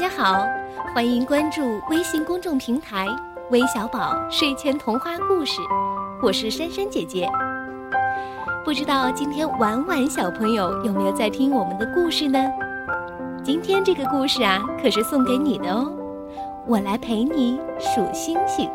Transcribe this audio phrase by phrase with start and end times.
[0.00, 0.46] 大家好，
[0.94, 1.60] 欢迎关注
[1.90, 3.04] 微信公众平台
[3.50, 5.60] “微小宝睡前童话故事”，
[6.22, 7.28] 我是珊珊姐姐。
[8.64, 12.38] 不知道今天婉婉小朋友有没有在听我们的故事呢？
[13.42, 15.92] 今天这个故事啊，可是送给你的哦。
[16.64, 18.70] 我来陪你数星星，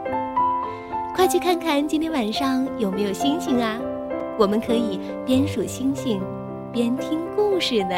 [1.15, 3.79] 快去看看今天晚上有没有星星啊！
[4.37, 6.21] 我们可以边数星星，
[6.73, 7.95] 边听故事呢。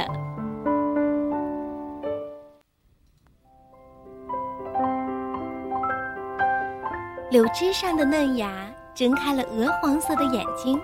[7.36, 8.50] 柳枝上的嫩芽
[8.94, 10.80] 睁开了鹅黄色的眼睛，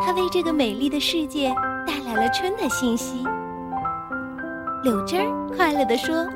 [0.00, 1.54] 它为这个美丽的世界
[1.86, 3.22] 带来了春的信息。
[4.82, 6.26] 柳枝儿快乐地说：“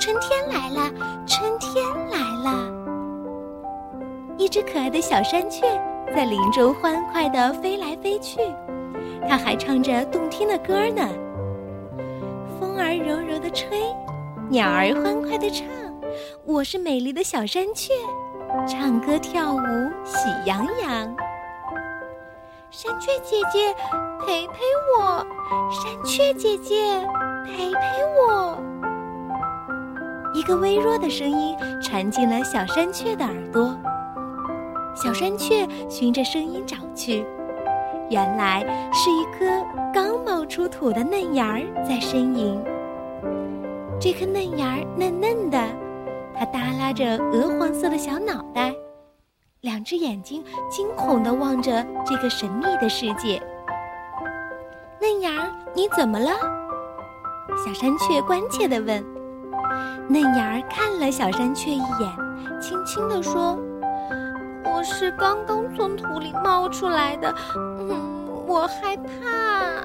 [0.00, 0.90] 春天来了，
[1.26, 2.18] 春天来
[2.50, 2.72] 了！”
[4.40, 5.66] 一只可爱的小山雀
[6.14, 8.40] 在林中欢快地飞来飞去，
[9.28, 11.06] 它还唱着动听的歌呢。
[12.58, 13.82] 风儿柔柔地吹，
[14.48, 15.68] 鸟儿欢快地唱，
[16.46, 17.92] 我是美丽的小山雀。
[18.64, 19.60] 唱歌跳舞
[20.04, 21.16] 喜洋洋，
[22.70, 23.74] 山雀姐姐
[24.24, 24.54] 陪陪
[24.96, 25.26] 我，
[25.70, 27.06] 山雀姐姐
[27.44, 27.80] 陪陪
[28.20, 28.56] 我。
[30.34, 33.76] 一个微弱的声音传进了小山雀的耳朵，
[34.94, 37.24] 小山雀循着声音找去，
[38.10, 38.60] 原来
[38.92, 42.62] 是一颗刚冒出土的嫩芽儿在呻吟。
[44.00, 45.85] 这颗嫩芽儿嫩嫩的。
[46.38, 48.72] 它耷拉着鹅黄色的小脑袋，
[49.62, 53.42] 两只眼睛惊恐地望着这个神秘的世界。
[55.00, 56.30] 嫩芽儿，你怎么了？
[57.64, 59.04] 小山雀关切地问。
[60.08, 63.58] 嫩芽儿看了小山雀一眼，轻轻地说
[64.64, 69.82] ：“我是刚刚从土里冒出来的，嗯，我害怕。”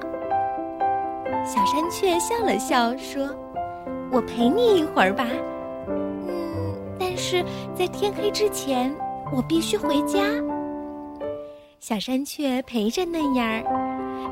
[1.46, 3.28] 小山雀笑了笑说
[4.12, 5.26] ：“我陪你一会儿吧。”
[7.32, 7.42] 是
[7.74, 8.94] 在天黑之前，
[9.34, 10.20] 我必须回家。
[11.80, 13.64] 小山雀陪着嫩芽儿，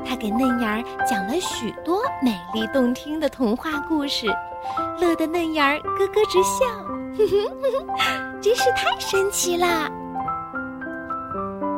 [0.04, 4.26] 它给嫩芽儿讲了许多美丽动听的童话故事，
[5.00, 6.66] 乐得嫩芽儿咯咯直笑，
[8.38, 9.90] 真是太神奇啦！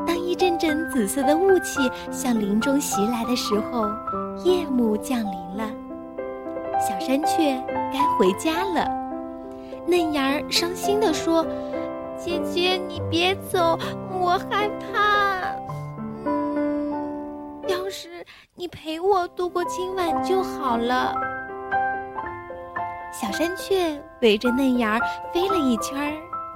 [0.04, 3.86] 当一阵阵紫色的雾气向林中袭来的时候，
[4.44, 5.70] 夜幕降临了，
[6.80, 7.62] 小山雀
[7.92, 9.01] 该回家了。
[9.86, 11.44] 嫩芽儿伤心地说
[12.16, 13.78] ：“姐姐，你别走，
[14.10, 15.54] 我害怕。
[16.24, 21.14] 嗯，要是你陪我度过今晚就好了。”
[23.12, 25.00] 小山雀围着嫩芽儿
[25.34, 26.12] 飞了一圈儿，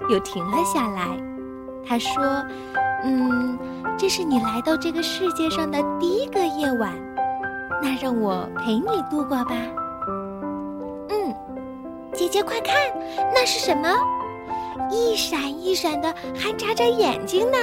[0.09, 1.07] 又停了下来。
[1.87, 2.43] 他说
[3.05, 3.59] ：“嗯，
[3.99, 6.93] 这是你来到这个世界上的第一个夜晚，
[7.83, 9.55] 那让我陪你度过吧。”
[12.27, 12.75] 姐姐，快看，
[13.33, 13.89] 那是什么？
[14.91, 17.57] 一闪一闪的，还眨眨眼睛呢。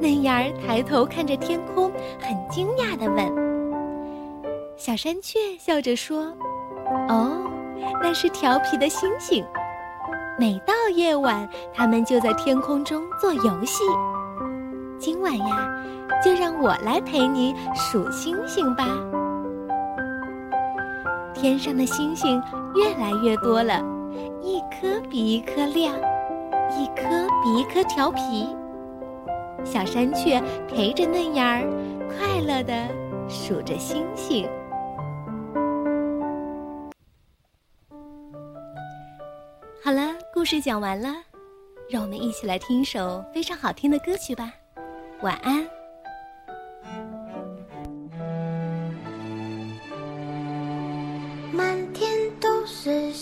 [0.00, 3.30] 嫩芽儿抬头看着天空，很惊讶的问
[4.78, 6.32] ：“小山雀笑着说
[7.10, 7.36] ：‘哦，
[8.02, 9.44] 那是调皮的星星。
[10.38, 13.84] 每到夜晚，它们就在天空中做游戏。
[14.98, 15.84] 今晚呀，
[16.24, 18.86] 就让我来陪你数星星吧。’
[21.42, 22.40] 天上的星星。”
[22.76, 23.82] 越来越多了，
[24.40, 25.94] 一颗比一颗亮，
[26.70, 28.48] 一颗比一颗调皮。
[29.64, 31.68] 小山雀陪着嫩芽儿，
[32.08, 32.72] 快乐地
[33.28, 34.48] 数着星星。
[39.84, 41.08] 好了，故事讲完了，
[41.90, 44.52] 让我们一起来听一首非常好听的歌曲吧。
[45.22, 45.81] 晚安。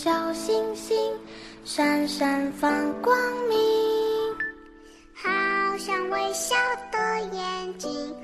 [0.03, 0.97] 小星星
[1.63, 2.71] 闪闪放
[3.03, 3.15] 光
[3.51, 3.59] 明，
[5.13, 5.29] 好
[5.77, 6.57] 像微笑
[6.91, 8.17] 的眼睛。